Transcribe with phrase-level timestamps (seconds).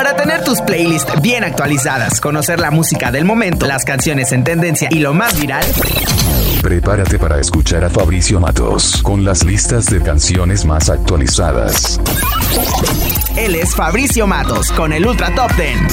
[0.00, 4.88] Para tener tus playlists bien actualizadas, conocer la música del momento, las canciones en tendencia
[4.90, 5.62] y lo más viral.
[6.62, 12.00] Prepárate para escuchar a Fabricio Matos con las listas de canciones más actualizadas.
[13.36, 15.86] Él es Fabricio Matos con el Ultra Top Ten.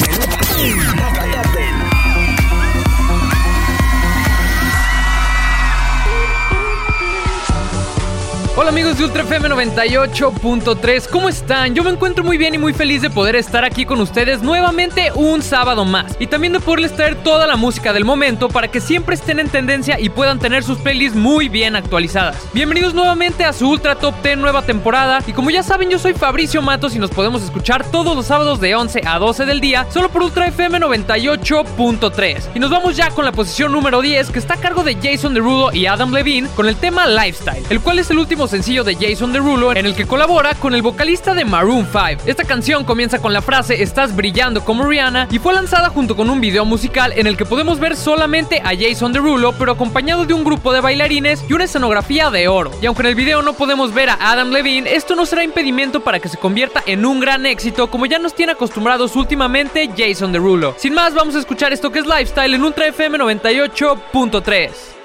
[8.60, 11.76] Hola amigos de Ultra FM 98.3, ¿cómo están?
[11.76, 15.12] Yo me encuentro muy bien y muy feliz de poder estar aquí con ustedes nuevamente
[15.14, 18.82] un sábado más y también de poderles traer toda la música del momento para que
[18.82, 22.36] siempre estén en tendencia y puedan tener sus playlists muy bien actualizadas.
[22.52, 26.14] Bienvenidos nuevamente a su Ultra Top 10 nueva temporada y como ya saben yo soy
[26.14, 29.86] Fabricio Matos y nos podemos escuchar todos los sábados de 11 a 12 del día
[29.92, 34.40] solo por Ultra FM 98.3 y nos vamos ya con la posición número 10 que
[34.40, 38.00] está a cargo de Jason Derulo y Adam Levine con el tema Lifestyle, el cual
[38.00, 41.46] es el último sencillo de Jason Derulo en el que colabora con el vocalista de
[41.46, 42.24] Maroon 5.
[42.26, 46.30] Esta canción comienza con la frase Estás brillando como Rihanna y fue lanzada junto con
[46.30, 50.34] un video musical en el que podemos ver solamente a Jason Derulo pero acompañado de
[50.34, 52.72] un grupo de bailarines y una escenografía de oro.
[52.82, 56.02] Y aunque en el video no podemos ver a Adam Levine, esto no será impedimento
[56.02, 60.32] para que se convierta en un gran éxito como ya nos tiene acostumbrados últimamente Jason
[60.32, 60.76] Derulo.
[60.78, 64.97] Sin más, vamos a escuchar esto que es Lifestyle en Ultra FM 98.3.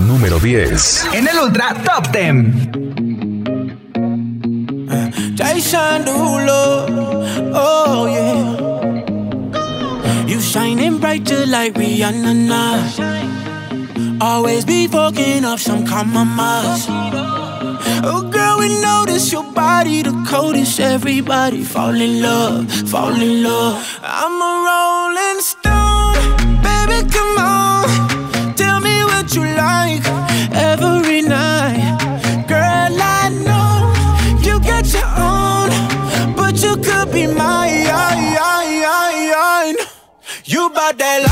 [0.00, 1.06] Número 10.
[1.12, 2.70] En el Ultra Top 10.
[5.34, 6.86] Jason Derulo,
[7.54, 8.56] oh yeah.
[10.26, 12.82] You shining bright just like Rihanna now.
[14.20, 16.86] Always be fucking up some compromise.
[18.08, 20.80] Oh girl, we notice your body the coldest.
[20.80, 24.00] Everybody fall in love, fall in love.
[24.02, 24.55] I'm a
[40.98, 41.25] You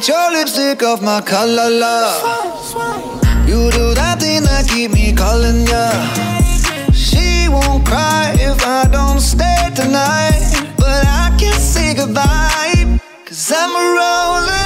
[0.00, 2.22] get your lipstick off my collar, love.
[3.46, 5.90] You do that thing that keep me calling ya.
[6.92, 10.40] She won't cry if I don't stay tonight.
[10.78, 12.98] But I can't say goodbye.
[13.26, 14.59] Cause I'm a rolling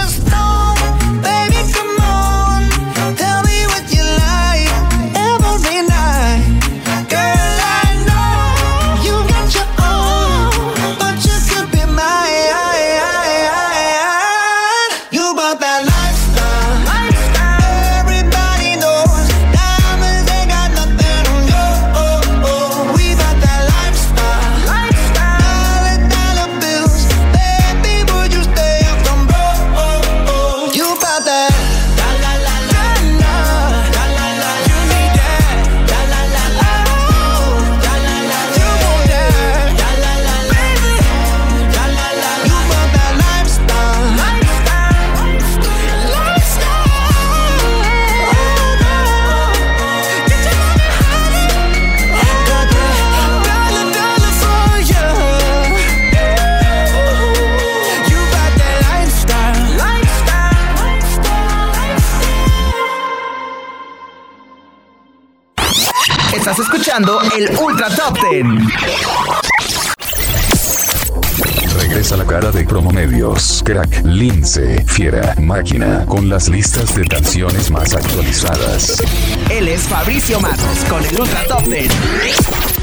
[74.87, 79.03] Fiera, Máquina, con las listas de canciones más actualizadas.
[79.51, 82.74] Él es Fabricio Matos con el Ultra Top 10.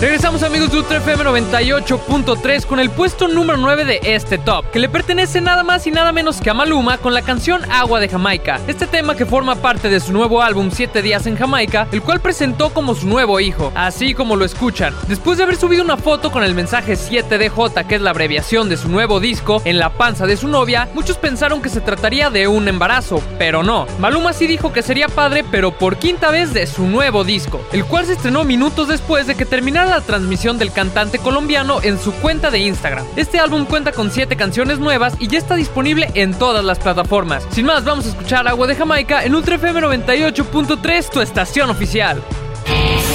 [0.00, 4.80] Regresamos amigos de Ultra FM 98.3 con el puesto número 9 de este top, que
[4.80, 8.08] le pertenece nada más y nada menos que a Maluma con la canción Agua de
[8.08, 8.60] Jamaica.
[8.66, 12.20] Este tema que forma parte de su nuevo álbum 7 días en Jamaica, el cual
[12.20, 14.92] presentó como su nuevo hijo, así como lo escuchan.
[15.06, 18.76] Después de haber subido una foto con el mensaje 7DJ, que es la abreviación de
[18.76, 22.48] su nuevo disco, en la panza de su novia, muchos pensaron que se trataría de
[22.48, 23.86] un embarazo, pero no.
[24.00, 27.84] Maluma sí dijo que sería padre, pero por quinta vez de su nuevo disco, el
[27.84, 32.12] cual se estrenó minutos después de que terminara la transmisión del cantante colombiano en su
[32.12, 33.04] cuenta de Instagram.
[33.16, 37.46] Este álbum cuenta con 7 canciones nuevas y ya está disponible en todas las plataformas.
[37.50, 42.22] Sin más, vamos a escuchar Agua de Jamaica en Ultra FM 98.3, tu estación oficial.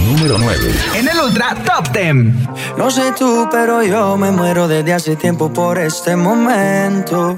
[0.06, 0.74] Número 9.
[0.96, 2.16] En el Ultra Top 10.
[2.78, 7.38] No sé tú, pero yo me muero desde hace tiempo por este momento.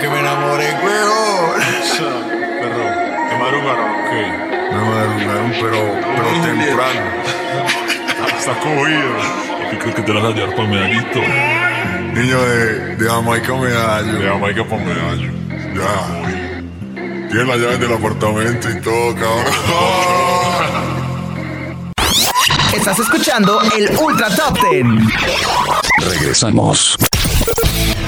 [0.00, 1.60] que me enamoré, huevón.
[2.60, 2.84] Perro,
[3.28, 3.90] ¿te madrugaron?
[4.10, 4.22] ¿Qué?
[4.72, 5.80] Me madrugaron, pero,
[6.16, 7.02] pero temprano.
[8.38, 9.12] Está cogido.
[9.72, 11.20] ¿Y crees que te la vas a llevar para medallito?
[12.14, 14.12] Niño de, de Jamaica medallo.
[14.12, 15.32] De Jamaica para medallo.
[15.74, 17.28] Ya.
[17.28, 19.44] Tiene las llaves del apartamento y todo, cabrón.
[22.74, 24.86] Estás escuchando el Ultra Top 10.
[25.98, 26.96] Regresamos.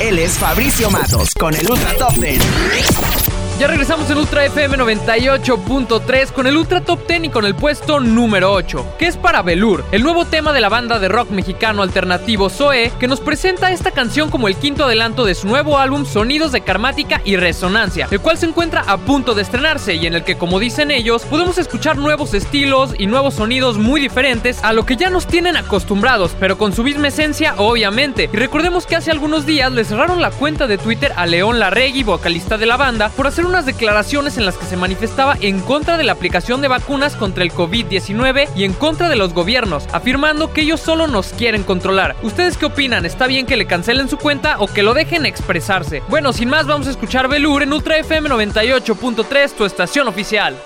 [0.02, 3.21] Él es Fabricio Matos con el Ultra Top 10.
[3.62, 8.00] Ya regresamos en Ultra FM 98.3 con el Ultra Top 10 y con el puesto
[8.00, 11.82] número 8, que es para Belur, el nuevo tema de la banda de rock mexicano
[11.82, 16.06] alternativo Zoe, que nos presenta esta canción como el quinto adelanto de su nuevo álbum
[16.06, 20.14] Sonidos de Karmática y Resonancia, el cual se encuentra a punto de estrenarse y en
[20.14, 24.72] el que, como dicen ellos, podemos escuchar nuevos estilos y nuevos sonidos muy diferentes a
[24.72, 28.28] lo que ya nos tienen acostumbrados, pero con su misma esencia, obviamente.
[28.32, 32.02] Y recordemos que hace algunos días le cerraron la cuenta de Twitter a León Larregui,
[32.02, 35.98] vocalista de la banda, por hacer unas declaraciones en las que se manifestaba en contra
[35.98, 40.54] de la aplicación de vacunas contra el COVID-19 y en contra de los gobiernos, afirmando
[40.54, 42.16] que ellos solo nos quieren controlar.
[42.22, 43.04] ¿Ustedes qué opinan?
[43.04, 46.02] ¿Está bien que le cancelen su cuenta o que lo dejen expresarse?
[46.08, 50.56] Bueno, sin más, vamos a escuchar Belur en Ultra FM 98.3, tu estación oficial.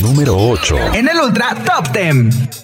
[0.00, 0.94] Número 8.
[0.94, 2.63] En el Ultra Top 10.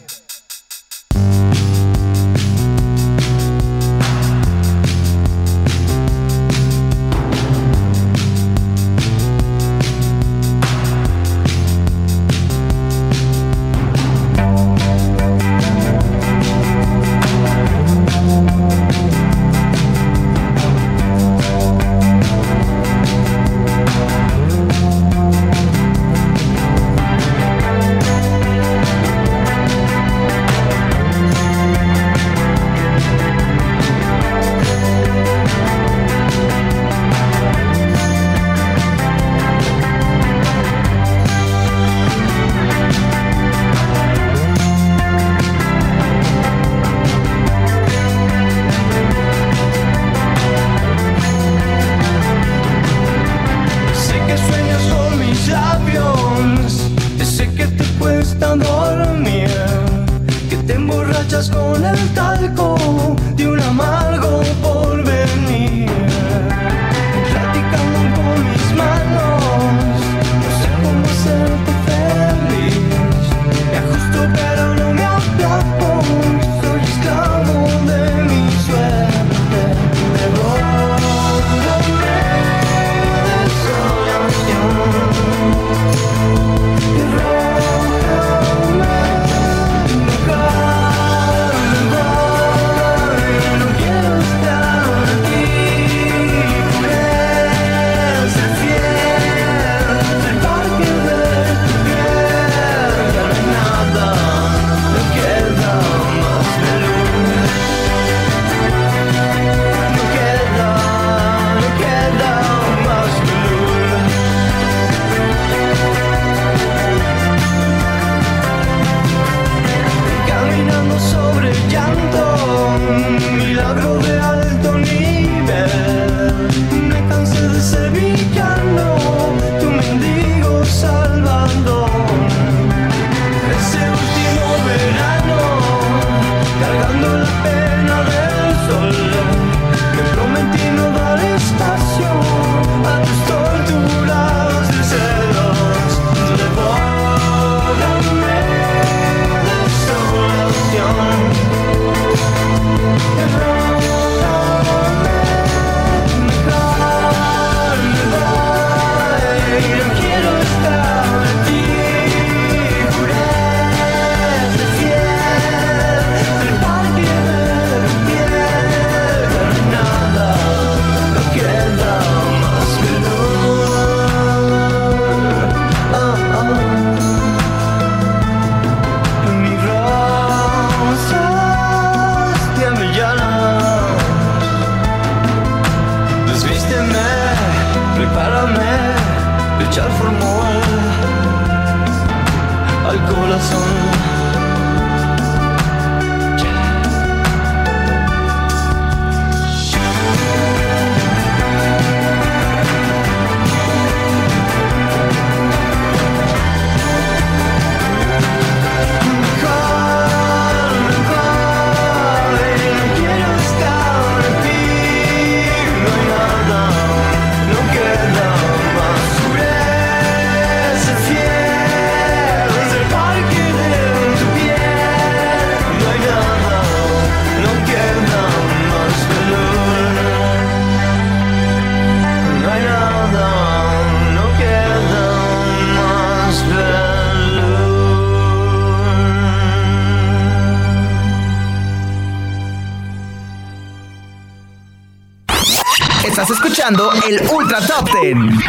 [246.70, 248.40] Escuchando el Ultra Top Ten.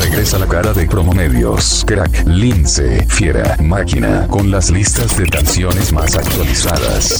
[0.00, 1.84] Regresa la cara de Promomedios.
[1.86, 4.26] Crack, Lince, Fiera, Máquina.
[4.28, 7.18] Con las listas de canciones más actualizadas.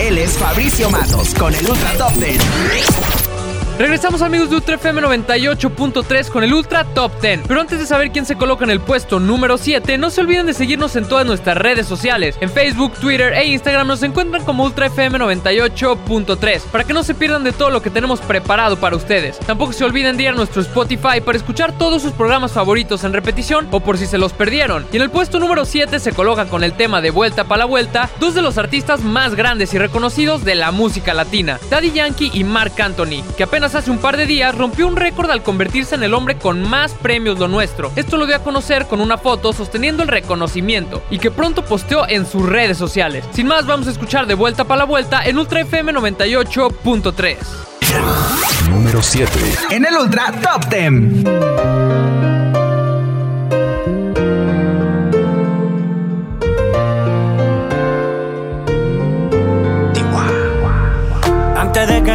[0.00, 3.27] Él es Fabricio Matos con el Ultra Top Ten.
[3.78, 7.42] Regresamos amigos de Ultra FM 98.3 con el Ultra Top 10.
[7.46, 10.46] Pero antes de saber quién se coloca en el puesto número 7, no se olviden
[10.46, 12.36] de seguirnos en todas nuestras redes sociales.
[12.40, 17.14] En Facebook, Twitter e Instagram nos encuentran como Ultra FM 98.3 para que no se
[17.14, 19.38] pierdan de todo lo que tenemos preparado para ustedes.
[19.38, 23.12] Tampoco se olviden de ir a nuestro Spotify para escuchar todos sus programas favoritos en
[23.12, 24.88] repetición o por si se los perdieron.
[24.92, 27.64] Y en el puesto número 7 se coloca con el tema de Vuelta para la
[27.66, 32.32] Vuelta dos de los artistas más grandes y reconocidos de la música latina, Daddy Yankee
[32.34, 35.94] y Mark Anthony, que apenas hace un par de días rompió un récord al convertirse
[35.94, 37.92] en el hombre con más premios Lo Nuestro.
[37.96, 42.08] Esto lo dio a conocer con una foto sosteniendo el reconocimiento y que pronto posteó
[42.08, 43.24] en sus redes sociales.
[43.32, 47.36] Sin más, vamos a escuchar de vuelta para la vuelta en Ultra FM 98.3.
[48.70, 49.30] Número 7.
[49.70, 52.07] En el Ultra Top 10.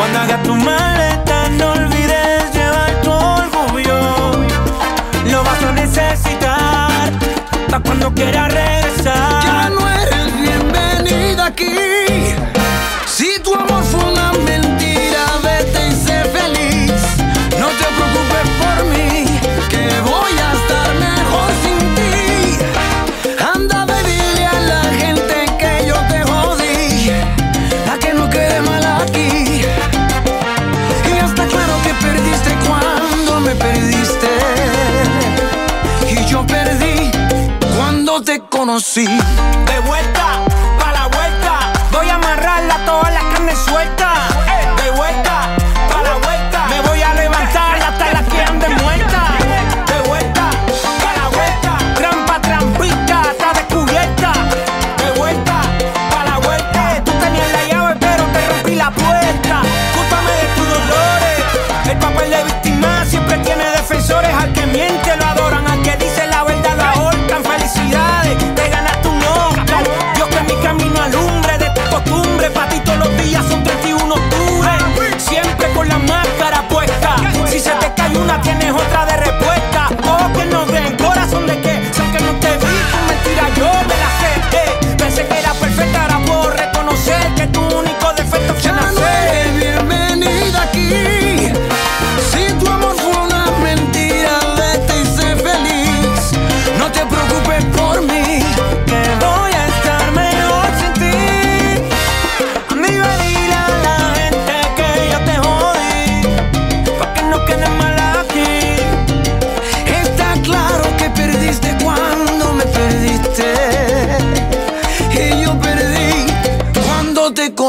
[0.00, 4.32] Cuando hagas tu maleta, no olvides llevar tu orgullo.
[5.30, 7.12] Lo vas a necesitar
[7.68, 9.44] para cuando quieras regresar.
[9.44, 12.09] Ya no eres bienvenida aquí.
[38.70, 39.04] Conocí.
[39.66, 39.79] De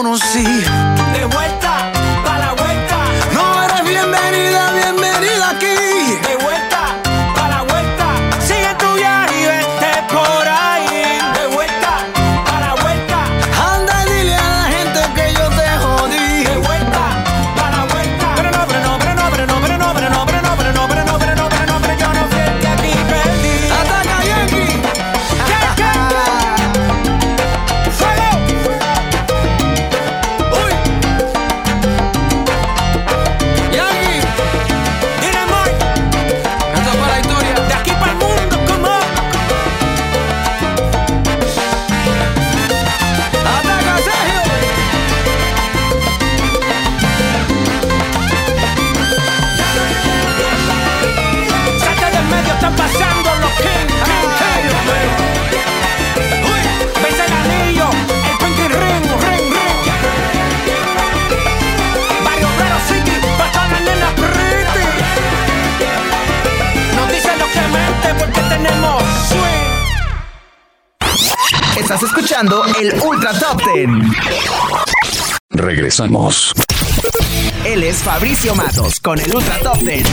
[0.01, 0.80] conocí.
[72.81, 74.11] El Ultra Top Ten.
[75.51, 76.51] Regresamos.
[77.63, 80.03] Él es Fabricio Matos con el Ultra Top Ten.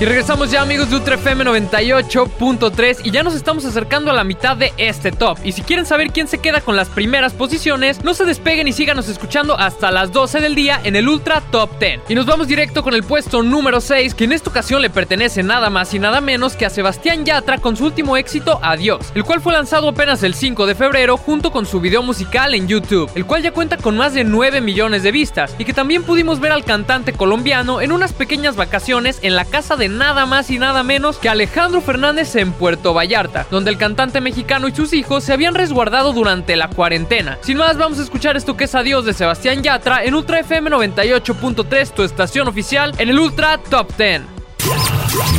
[0.00, 4.24] Y regresamos ya amigos de Ultra FM 98.3 y ya nos estamos acercando a la
[4.24, 5.36] mitad de este top.
[5.44, 8.72] Y si quieren saber quién se queda con las primeras posiciones, no se despeguen y
[8.72, 12.00] síganos escuchando hasta las 12 del día en el Ultra Top 10.
[12.08, 15.42] Y nos vamos directo con el puesto número 6, que en esta ocasión le pertenece
[15.42, 19.24] nada más y nada menos que a Sebastián Yatra con su último éxito Adiós, el
[19.24, 23.10] cual fue lanzado apenas el 5 de febrero junto con su video musical en YouTube,
[23.16, 26.40] el cual ya cuenta con más de 9 millones de vistas y que también pudimos
[26.40, 30.58] ver al cantante colombiano en unas pequeñas vacaciones en la casa de nada más y
[30.58, 35.24] nada menos que Alejandro Fernández en Puerto Vallarta, donde el cantante mexicano y sus hijos
[35.24, 37.38] se habían resguardado durante la cuarentena.
[37.42, 40.70] Sin más, vamos a escuchar esto que es Adiós de Sebastián Yatra en Ultra FM
[40.70, 44.22] 98.3, tu estación oficial, en el Ultra Top 10.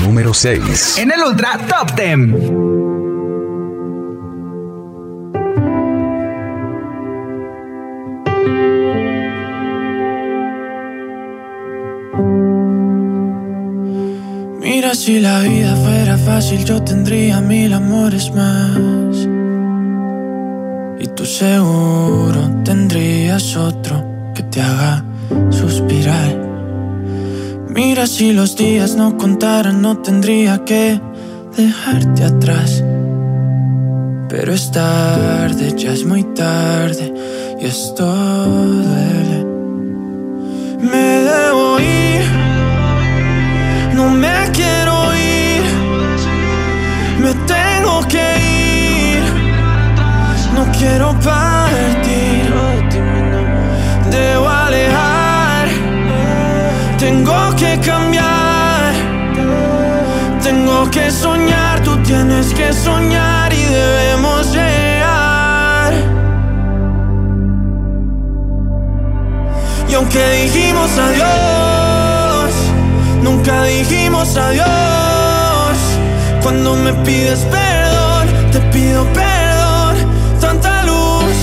[0.01, 0.97] Número 6.
[0.97, 2.80] En el Ultra Top Ten.
[14.81, 19.15] Mira, si la vida fuera fácil, yo tendría mil amores más.
[20.99, 25.05] Y tú seguro tendrías otro que te haga
[25.51, 26.35] suspirar.
[27.69, 30.99] Mira, si los días no contaran, no tendría que
[31.55, 32.83] dejarte atrás.
[34.29, 37.13] Pero es tarde, ya es muy tarde,
[37.61, 38.03] y esto
[38.47, 39.45] duele.
[40.81, 42.00] Me debo ir.
[43.93, 45.63] No me quiero ir,
[47.19, 49.23] me tengo que ir.
[50.55, 52.53] No quiero partir,
[54.09, 55.67] debo alejar.
[56.97, 58.93] Tengo que cambiar,
[60.41, 61.81] tengo que soñar.
[61.83, 65.93] Tú tienes que soñar y debemos llegar.
[69.89, 71.50] Y aunque dijimos adiós,
[73.91, 75.77] dijimos adiós.
[76.41, 79.95] Cuando me pides perdón, te pido perdón.
[80.39, 81.35] Tanta luz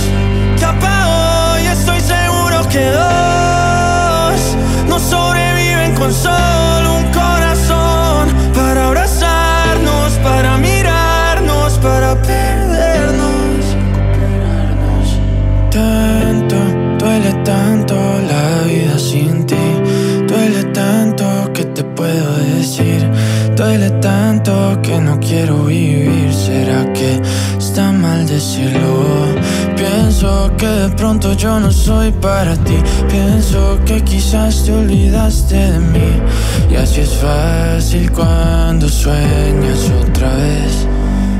[0.57, 4.39] que apagó y estoy seguro que dos
[4.87, 6.58] no sobreviven con solo
[24.43, 26.33] tanto que no quiero vivir.
[26.33, 27.21] ¿Será que
[27.57, 29.25] está mal decirlo?
[29.75, 32.77] Pienso que de pronto yo no soy para ti.
[33.09, 36.11] Pienso que quizás te olvidaste de mí.
[36.69, 40.87] Y así es fácil cuando sueñas otra vez.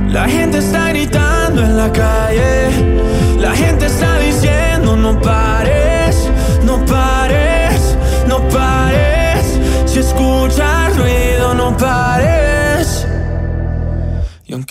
[0.09, 2.69] La gente está gritando en la calle.
[3.39, 6.29] La gente está diciendo no pares,
[6.63, 7.95] no pares,
[8.27, 9.59] no pares.
[9.85, 12.58] Si escuchas ruido, no pares.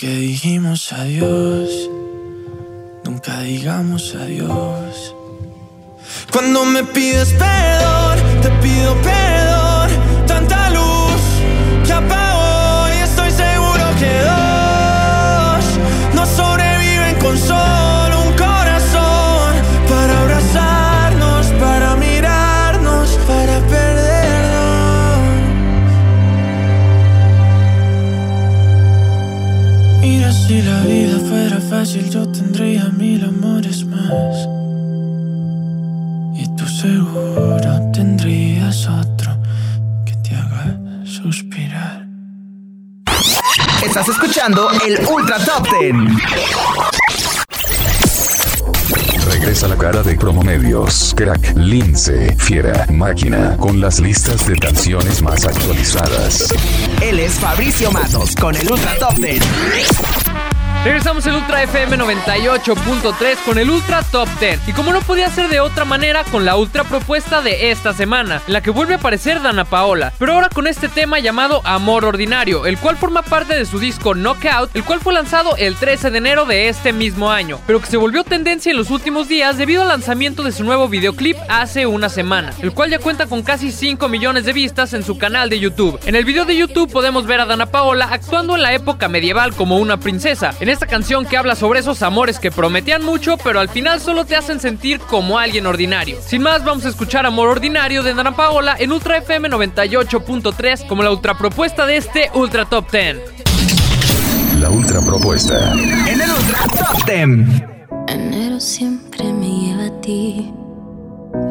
[0.01, 1.91] Aunque dijimos adiós,
[3.03, 5.13] nunca digamos adiós.
[6.31, 9.91] Cuando me pides perdón, te pido perdón.
[10.25, 11.21] Tanta luz
[11.85, 12.28] que apagó
[30.49, 34.49] si la vida fuera fácil, yo tendría mil amores más.
[36.81, 39.37] seguro tendrías otro
[40.07, 42.07] que te haga suspirar.
[43.85, 46.17] Estás escuchando el Ultra Top Ten.
[49.27, 55.45] Regresa la cara de Promomedios, Crack, Lince, Fiera, Máquina, con las listas de canciones más
[55.45, 56.49] actualizadas.
[57.03, 59.41] Él es Fabricio Matos con el Ultra Top Ten.
[60.85, 65.49] Regresamos el Ultra FM 98.3 con el Ultra Top 10 y como no podía ser
[65.49, 68.99] de otra manera con la ultra propuesta de esta semana, en la que vuelve a
[68.99, 73.57] aparecer Dana Paola, pero ahora con este tema llamado Amor Ordinario, el cual forma parte
[73.57, 77.33] de su disco Knockout, el cual fue lanzado el 13 de enero de este mismo
[77.33, 80.63] año, pero que se volvió tendencia en los últimos días debido al lanzamiento de su
[80.63, 84.95] nuevo videoclip hace una semana, el cual ya cuenta con casi 5 millones de vistas
[84.95, 85.99] en su canal de YouTube.
[86.07, 89.55] En el video de YouTube podemos ver a Dana Paola actuando en la época medieval
[89.55, 93.69] como una princesa, esta canción que habla sobre esos amores que prometían mucho, pero al
[93.69, 96.19] final solo te hacen sentir como alguien ordinario.
[96.25, 101.03] Sin más, vamos a escuchar Amor Ordinario de Dana Paola en Ultra FM 98.3 como
[101.03, 103.17] la ultra propuesta de este Ultra Top 10.
[104.61, 105.73] La ultra propuesta.
[105.73, 107.65] En el Ultra Top Ten.
[108.09, 110.53] Enero siempre me lleva a ti,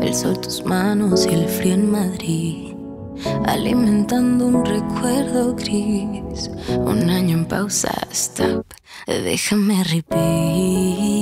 [0.01, 2.66] el sol tus manos y el frío en Madrid,
[3.45, 8.65] alimentando un recuerdo gris, un año en pausa, stop,
[9.07, 11.17] déjame repeat,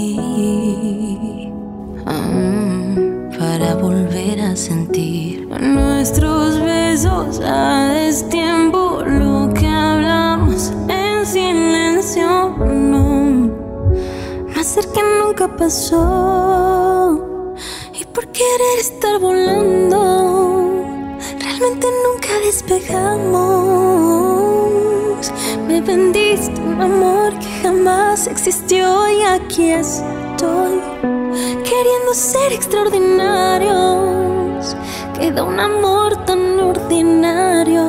[2.05, 13.49] Mm, para volver a sentir nuestros besos a destiempo, lo que hablamos en silencio, no.
[14.55, 17.21] Más cerca nunca pasó.
[17.93, 20.54] Y por querer estar volando,
[21.57, 25.31] realmente nunca despegamos.
[25.67, 30.81] Me vendiste un amor que jamás existió y aquí estoy.
[31.63, 34.75] Queriendo ser extraordinarios,
[35.17, 37.83] queda un amor tan ordinario.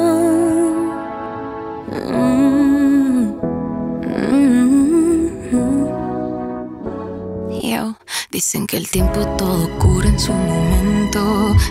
[1.91, 3.35] Mm,
[4.03, 5.87] mm, mm.
[8.31, 10.96] Dicen que el tiempo todo cura en su momento.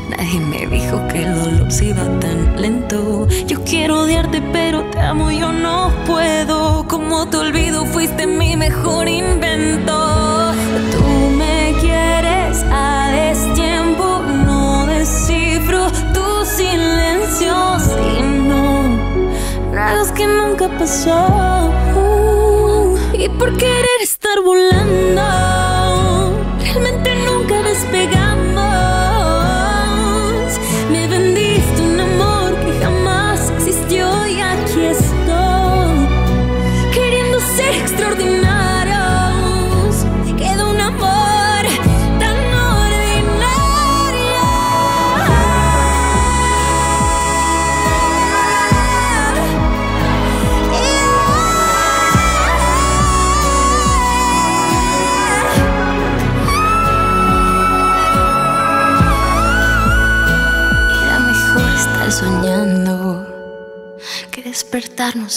[0.09, 3.27] Nadie me dijo que el dolor se iba tan lento.
[3.45, 6.87] Yo quiero odiarte, pero te amo, yo no puedo.
[6.87, 10.53] Como te olvido, fuiste mi mejor invento.
[10.91, 11.03] Tú
[11.37, 17.53] me quieres a destiempo, no descifro tu silencio.
[17.79, 18.81] Si no,
[19.71, 21.71] Nada que nunca pasó.
[23.13, 24.74] Y por querer estar volando,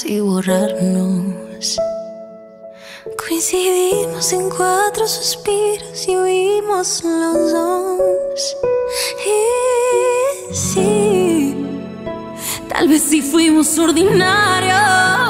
[0.05, 1.79] y borrarnos.
[3.17, 8.57] Coincidimos en cuatro suspiros y huimos los dos.
[10.51, 11.55] Y sí,
[12.69, 15.28] tal vez sí fuimos ordinarios.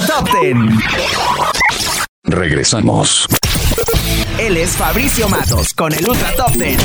[0.00, 0.78] Top Ten.
[2.24, 3.26] Regresamos.
[4.38, 6.76] Él es Fabricio Matos con el Ultra Top Ten.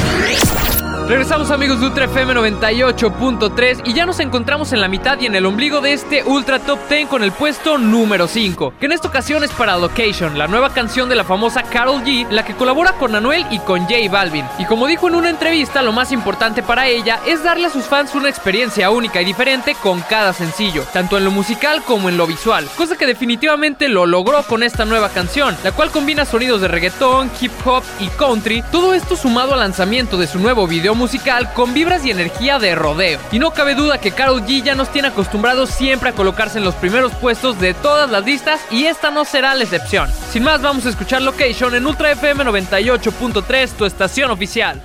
[1.10, 5.34] Regresamos amigos de Ultra FM 98.3 y ya nos encontramos en la mitad y en
[5.34, 9.08] el ombligo de este Ultra Top 10 con el puesto número 5, que en esta
[9.08, 12.92] ocasión es para Location, la nueva canción de la famosa Carol G, la que colabora
[12.92, 14.46] con Anuel y con J Balvin.
[14.60, 17.86] Y como dijo en una entrevista, lo más importante para ella es darle a sus
[17.86, 22.18] fans una experiencia única y diferente con cada sencillo, tanto en lo musical como en
[22.18, 26.62] lo visual, cosa que definitivamente lo logró con esta nueva canción, la cual combina sonidos
[26.62, 30.99] de reggaetón, hip hop y country, todo esto sumado al lanzamiento de su nuevo video
[31.00, 33.20] musical con vibras y energía de rodeo.
[33.32, 36.66] Y no cabe duda que Karol G ya nos tiene acostumbrados siempre a colocarse en
[36.66, 40.10] los primeros puestos de todas las listas y esta no será la excepción.
[40.32, 44.82] Sin más, vamos a escuchar Location en Ultra FM 98.3, tu estación oficial.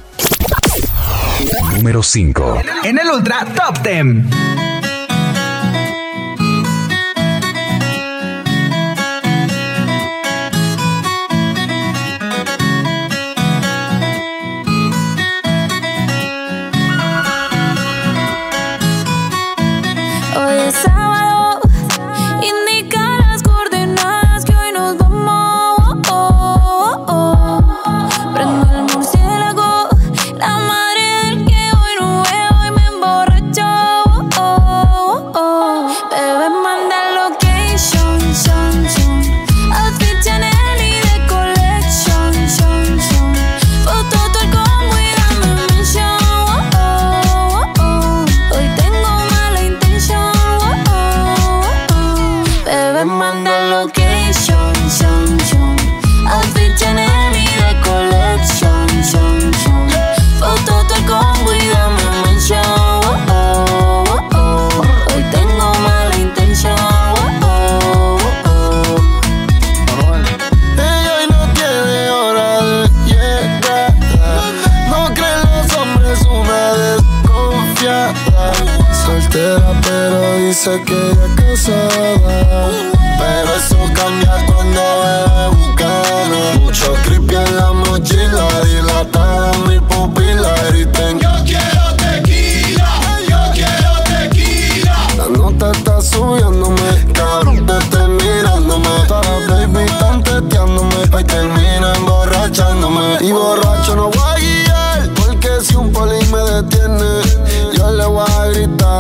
[1.75, 2.63] Número 5.
[2.85, 4.74] En el Ultra Top 10.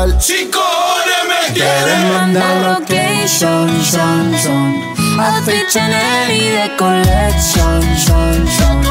[0.04, 0.20] igual.
[0.20, 5.20] Si cojones me quieren mandar location, son, son.
[5.20, 8.84] A ficha en el de collection, son, son.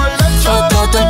[0.43, 1.09] Foto del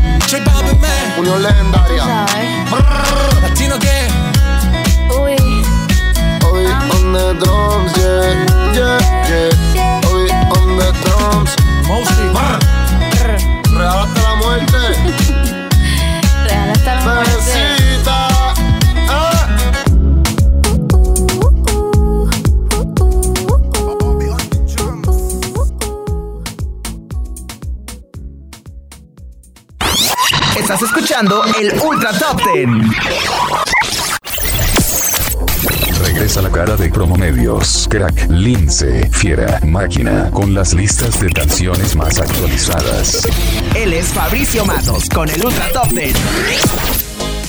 [1.17, 2.25] Unión legendaria.
[3.41, 4.07] ¿Latino qué?
[5.09, 5.35] Uy.
[6.49, 10.01] Uy, on the drums, yeah, yeah, yeah.
[10.13, 11.53] Uy, on the drums.
[11.85, 12.29] Mostly.
[13.77, 14.77] Real hasta la muerte.
[16.47, 17.80] Real hasta la muerte.
[31.21, 32.91] Escuchando el Ultra Top Ten.
[36.03, 42.19] Regresa la cara de Promomedios, Crack, Lince, Fiera, Máquina, con las listas de canciones más
[42.19, 43.21] actualizadas.
[43.75, 46.13] Él es Fabricio Matos con el Ultra Top Ten.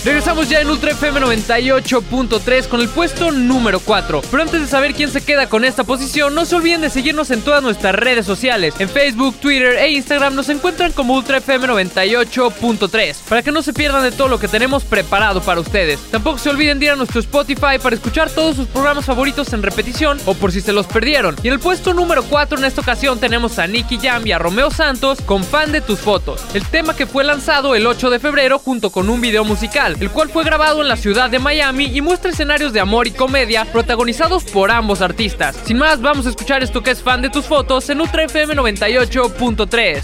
[0.05, 4.23] Regresamos ya en Ultra FM 98.3 con el puesto número 4.
[4.29, 7.31] Pero antes de saber quién se queda con esta posición, no se olviden de seguirnos
[7.31, 8.75] en todas nuestras redes sociales.
[8.81, 13.73] En Facebook, Twitter e Instagram nos encuentran como Ultra FM 98.3 para que no se
[13.73, 16.01] pierdan de todo lo que tenemos preparado para ustedes.
[16.11, 19.63] Tampoco se olviden de ir a nuestro Spotify para escuchar todos sus programas favoritos en
[19.63, 21.37] repetición o por si se los perdieron.
[21.45, 24.39] Y en el puesto número 4 en esta ocasión tenemos a Nicky Jam y a
[24.39, 26.41] Romeo Santos con Fan de tus fotos.
[26.55, 30.11] El tema que fue lanzado el 8 de febrero junto con un video musical, el
[30.11, 33.65] cual fue grabado en la ciudad de Miami y muestra escenarios de amor y comedia
[33.65, 35.57] protagonizados por ambos artistas.
[35.65, 38.55] Sin más, vamos a escuchar esto que es fan de tus fotos en Ultra FM
[38.55, 40.03] 98.3.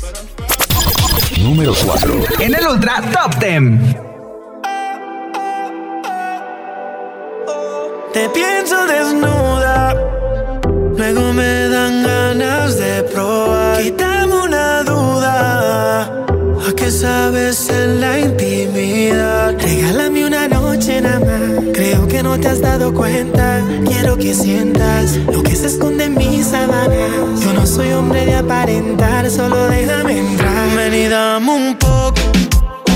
[1.43, 2.25] Número 4.
[2.41, 4.09] En el Ultra Top 10.
[8.13, 9.95] Te pienso desnuda,
[10.97, 13.83] luego me dan ganas de probar.
[13.83, 16.27] Quítame una duda,
[16.69, 19.55] ¿a qué sabes en la intimidad?
[19.59, 23.63] Regálame una noche nada más, creo que no te has dado cuenta.
[23.87, 27.41] Quiero que sientas lo que se esconde en mis sábanas.
[27.43, 30.77] Yo no soy hombre de aparentar, solo déjame entrar.
[30.77, 32.21] Ven y dame un poco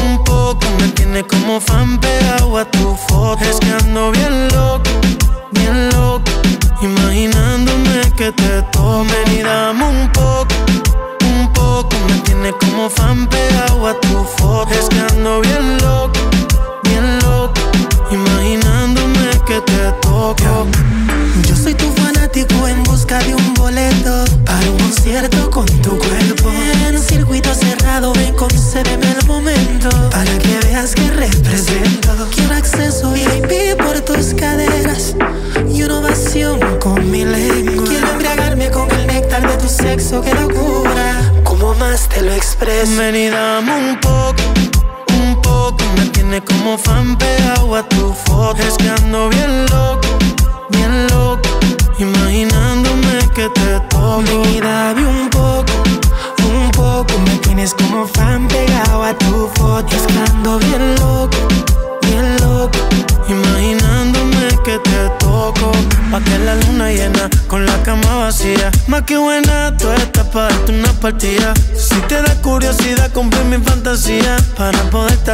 [0.05, 4.91] un poco Me tiene como fan pegado a tu foto Es que ando bien loco,
[5.53, 6.31] bien loco
[6.83, 10.52] Imaginándome que te tomen y dame un poco
[11.83, 14.73] Poco Me tiene como fan pegado a tu foto.
[14.73, 16.21] Es que ando bien loco,
[16.85, 17.61] bien loco
[18.11, 20.67] Imaginándome que te toco.
[21.49, 26.53] Yo soy tu fanático en busca de un boleto Para un concierto con tu cuerpo.
[26.87, 27.53] En circuito
[42.85, 43.82] lo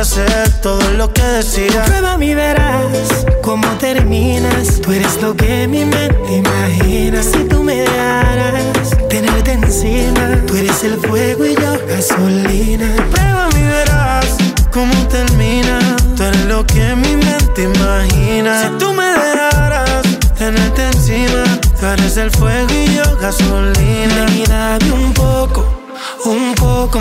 [0.00, 4.80] hacer todo lo que decía Prueba mi verás cómo terminas.
[4.80, 7.22] Tú eres lo que mi mente imagina.
[7.22, 12.94] Si tú me dejaras tenerte encima Tú eres el fuego y yo gasolina.
[13.10, 14.36] Prueba mi verás
[14.70, 15.78] cómo termina.
[16.16, 18.62] Tú eres lo que mi mente imagina.
[18.62, 20.02] Si tú me dejaras
[20.36, 21.42] tenerte encima
[21.80, 23.97] Tú eres el fuego y yo gasolina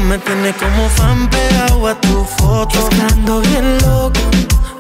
[0.07, 2.79] me tiene como fan pegado a tu foto.
[2.79, 4.19] Estando bien loco,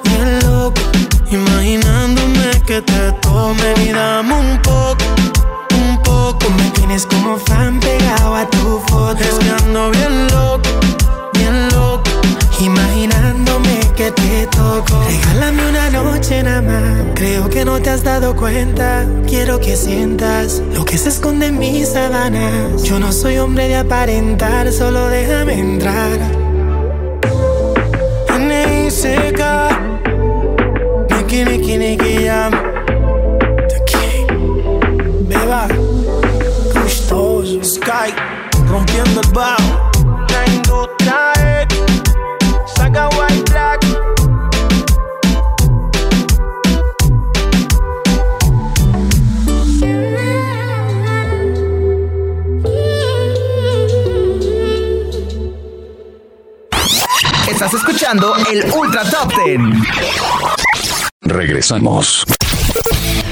[0.03, 0.81] bien loco
[1.29, 5.03] Imaginándome que te tomen y dame un poco
[5.75, 6.49] Un poco.
[6.49, 9.21] Me tienes como fan pegado a tu foto.
[9.21, 10.69] Es que ando bien loco,
[17.17, 19.03] Creo que no te has dado cuenta.
[19.25, 22.83] Quiero que sientas Lo que se esconde en mis sábanas.
[22.83, 26.19] Yo no soy hombre de aparentar Solo déjame entrar.
[28.35, 29.79] N.I.C.K.
[31.09, 32.51] Niki, niki, niki, jam
[33.67, 33.79] The
[35.27, 35.67] Beba.
[36.83, 38.13] Gustoso Sky.
[38.69, 39.86] Rompiendo el bajo
[58.07, 59.59] escuchando el Ultra Top 10.
[61.21, 62.25] Regresamos.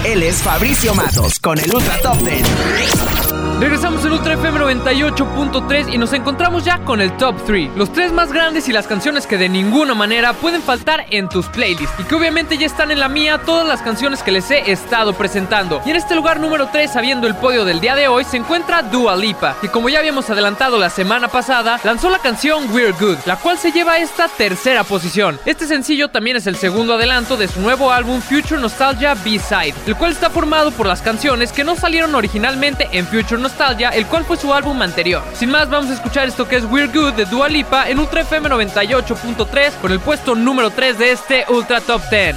[0.04, 3.35] Él es Fabricio Matos con el Ultra Top 10.
[3.60, 7.72] Regresamos en Ultra FM 98.3 y nos encontramos ya con el Top 3.
[7.78, 11.48] Los tres más grandes y las canciones que de ninguna manera pueden faltar en tus
[11.48, 11.98] playlists.
[11.98, 15.14] Y que obviamente ya están en la mía todas las canciones que les he estado
[15.14, 15.82] presentando.
[15.86, 18.82] Y en este lugar número 3, sabiendo el podio del día de hoy, se encuentra
[18.82, 19.56] Dua Lipa.
[19.62, 23.58] Que como ya habíamos adelantado la semana pasada, lanzó la canción We're Good, la cual
[23.58, 25.40] se lleva a esta tercera posición.
[25.46, 29.96] Este sencillo también es el segundo adelanto de su nuevo álbum Future Nostalgia B-Side, el
[29.96, 34.26] cual está formado por las canciones que no salieron originalmente en Future Nostalgia, el cual
[34.26, 35.22] fue su álbum anterior.
[35.36, 38.22] Sin más, vamos a escuchar esto que es We're Good de Dua Lipa en Ultra
[38.22, 42.36] FM 98.3 con el puesto número 3 de este Ultra Top 10.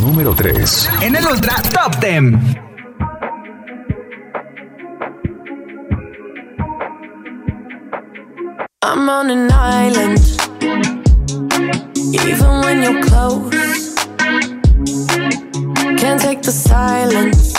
[0.00, 0.90] Número 3.
[1.02, 2.34] En el Ultra Top 10.
[8.84, 10.18] I'm on an island.
[12.12, 13.94] even when you're close.
[15.98, 17.54] Can't take the silence.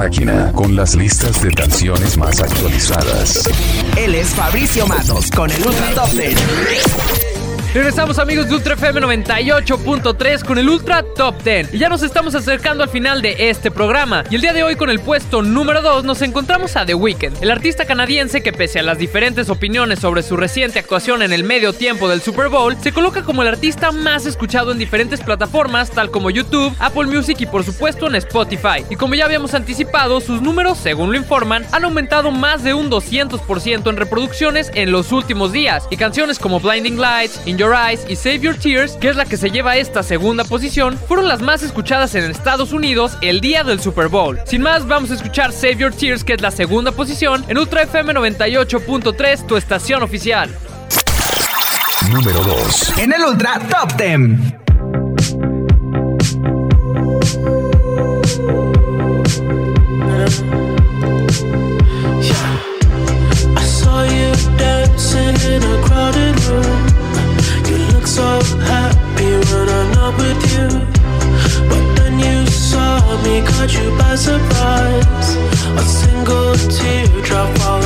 [0.00, 3.46] Máquina, con las listas de canciones más actualizadas.
[3.98, 7.39] Él es Fabricio Matos con el Ultra Top.
[7.72, 12.34] Regresamos amigos de Ultra FM 98.3 con el Ultra Top 10 y ya nos estamos
[12.34, 14.24] acercando al final de este programa.
[14.28, 17.40] Y el día de hoy con el puesto número 2 nos encontramos a The Weeknd,
[17.40, 21.44] el artista canadiense que pese a las diferentes opiniones sobre su reciente actuación en el
[21.44, 25.92] medio tiempo del Super Bowl, se coloca como el artista más escuchado en diferentes plataformas
[25.92, 28.84] tal como YouTube, Apple Music y por supuesto en Spotify.
[28.90, 32.90] Y como ya habíamos anticipado, sus números, según lo informan, han aumentado más de un
[32.90, 35.86] 200% en reproducciones en los últimos días.
[35.88, 39.26] Y canciones como Blinding Lights, In Your Eyes y Save Your Tears, que es la
[39.26, 43.64] que se lleva esta segunda posición, fueron las más escuchadas en Estados Unidos el día
[43.64, 44.40] del Super Bowl.
[44.46, 47.82] Sin más, vamos a escuchar Save Your Tears, que es la segunda posición, en Ultra
[47.82, 50.48] FM 98.3, tu estación oficial.
[52.10, 52.98] Número 2.
[52.98, 55.59] En el Ultra Top 10.
[73.60, 75.36] Caught you by surprise.
[75.76, 77.79] A single teardrop falling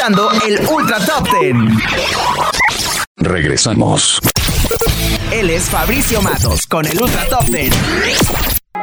[0.00, 1.78] escuchando el Ultra Top Ten.
[3.16, 4.18] Regresamos.
[5.30, 7.70] Él es Fabricio Matos con el Ultra Top Ten.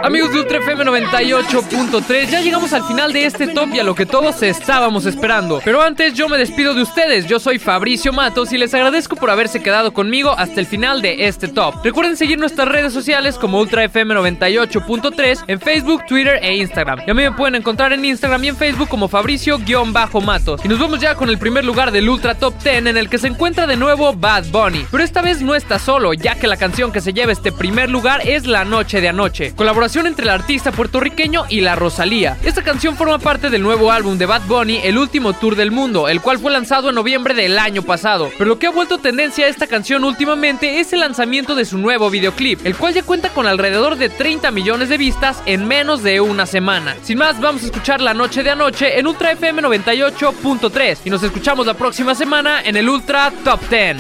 [0.04, 3.96] Amigos de Ultra FM 98.3, ya llegamos al final de este top y a lo
[3.96, 5.60] que todos estábamos esperando.
[5.66, 9.32] Pero antes yo me despido de ustedes, yo soy Fabricio Matos y les agradezco por
[9.32, 11.84] haberse quedado conmigo hasta el final de este top.
[11.84, 17.02] Recuerden seguir nuestras redes sociales como Ultra FM 98.3 en Facebook, Twitter e Instagram.
[17.08, 20.62] Y a mí me pueden encontrar en Instagram y en Facebook como Fabricio-Matos.
[20.64, 23.18] Y nos vamos ya con el primer lugar del Ultra Top 10 en el que
[23.18, 24.86] se encuentra de nuevo Bad Bunny.
[24.92, 27.90] Pero esta vez no está solo, ya que la canción que se lleva este primer
[27.90, 29.54] lugar es La Noche de Anoche.
[29.96, 32.38] Entre el artista puertorriqueño y la Rosalía.
[32.44, 36.10] Esta canción forma parte del nuevo álbum de Bad Bunny, El Último Tour del Mundo,
[36.10, 38.30] el cual fue lanzado en noviembre del año pasado.
[38.38, 41.78] Pero lo que ha vuelto tendencia a esta canción últimamente es el lanzamiento de su
[41.78, 46.04] nuevo videoclip, el cual ya cuenta con alrededor de 30 millones de vistas en menos
[46.04, 46.96] de una semana.
[47.02, 51.24] Sin más, vamos a escuchar La Noche de Anoche en Ultra FM 98.3 y nos
[51.24, 53.98] escuchamos la próxima semana en el Ultra Top 10.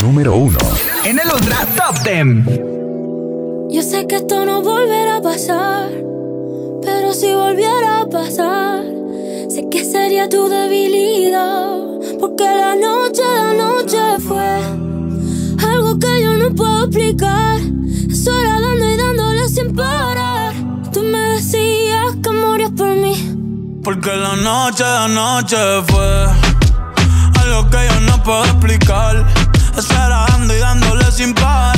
[0.00, 0.58] Número 1.
[1.04, 2.77] En el Ultra Top 10.
[3.70, 5.90] Yo sé que esto no volverá a pasar,
[6.82, 8.82] pero si volviera a pasar,
[9.50, 11.76] sé que sería tu debilidad,
[12.18, 14.56] porque la noche de anoche fue
[15.68, 17.60] algo que yo no puedo explicar.
[18.10, 20.54] Sola dando y dándole sin parar.
[20.90, 23.36] Tú me decías que morías por mí.
[23.84, 25.56] Porque la noche de anoche
[25.88, 26.26] fue
[27.42, 29.26] algo que yo no puedo explicar.
[29.76, 31.77] Estar dando y dándole sin parar.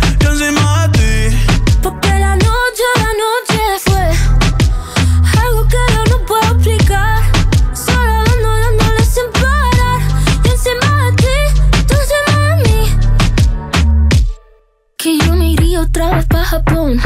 [2.71, 4.05] la noche de anoche fue
[5.41, 7.19] algo que yo no puedo explicar.
[7.73, 9.99] Solo dando, dándole sin parar.
[10.43, 11.35] Yo encima de ti,
[11.87, 12.79] tú encima de mí.
[14.97, 17.01] Que yo me iría otra vez pa' Japón.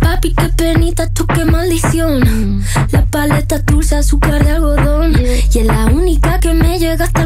[0.00, 2.64] Papi, qué penita, tú qué maldición.
[2.90, 5.14] La paleta dulce, azúcar de algodón.
[5.52, 7.25] Y es la única que me llega hasta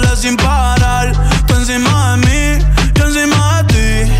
[0.21, 1.11] sin parar.
[1.47, 3.05] Tú encima de mí, yo
[3.67, 4.11] ti.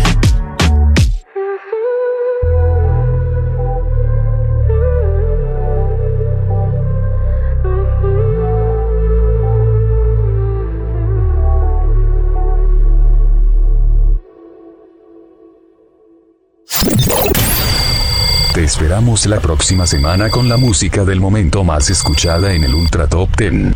[18.54, 23.06] Te esperamos la próxima semana con la música del momento más escuchada en el Ultra
[23.06, 23.72] Top 10.